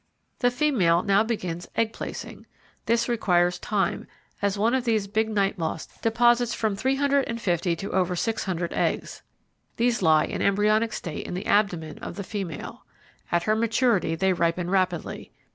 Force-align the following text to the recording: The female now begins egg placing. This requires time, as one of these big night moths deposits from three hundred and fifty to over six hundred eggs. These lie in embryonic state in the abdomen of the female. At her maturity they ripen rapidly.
The 0.39 0.49
female 0.49 1.03
now 1.03 1.21
begins 1.21 1.67
egg 1.75 1.93
placing. 1.93 2.47
This 2.87 3.07
requires 3.07 3.59
time, 3.59 4.07
as 4.41 4.57
one 4.57 4.73
of 4.73 4.83
these 4.83 5.05
big 5.05 5.29
night 5.29 5.59
moths 5.59 5.85
deposits 6.01 6.55
from 6.55 6.75
three 6.75 6.95
hundred 6.95 7.27
and 7.29 7.39
fifty 7.39 7.75
to 7.75 7.91
over 7.91 8.15
six 8.15 8.45
hundred 8.45 8.73
eggs. 8.73 9.21
These 9.77 10.01
lie 10.01 10.25
in 10.25 10.41
embryonic 10.41 10.93
state 10.93 11.27
in 11.27 11.35
the 11.35 11.45
abdomen 11.45 11.99
of 11.99 12.15
the 12.15 12.23
female. 12.23 12.83
At 13.31 13.43
her 13.43 13.55
maturity 13.55 14.15
they 14.15 14.33
ripen 14.33 14.71
rapidly. 14.71 15.33